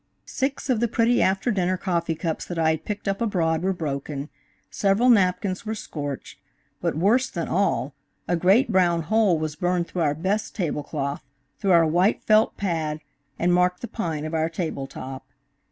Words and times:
Six 0.25 0.67
of 0.67 0.79
the 0.79 0.87
pretty 0.87 1.21
after 1.21 1.51
dinner 1.51 1.77
coffee 1.77 2.15
cups 2.15 2.43
that 2.45 2.57
I 2.57 2.71
had 2.71 2.85
picked 2.85 3.07
up 3.07 3.21
abroad 3.21 3.61
were 3.61 3.71
broken, 3.71 4.29
several 4.71 5.11
napkins 5.11 5.63
were 5.63 5.75
scorched, 5.75 6.39
but 6.81 6.97
worse 6.97 7.29
than 7.29 7.47
all, 7.47 7.93
a 8.27 8.35
great, 8.35 8.71
brown 8.71 9.03
hole 9.03 9.37
was 9.37 9.55
burned 9.55 9.87
through 9.87 10.01
our 10.01 10.15
best 10.15 10.55
tablecloth, 10.55 11.23
through 11.59 11.73
our 11.73 11.85
white 11.85 12.23
felt 12.23 12.57
pad, 12.57 13.01
and 13.37 13.53
marked 13.53 13.81
the 13.81 13.87
pine 13.87 14.25
of 14.25 14.33
our 14.33 14.49
table 14.49 14.87
top. 14.87 15.27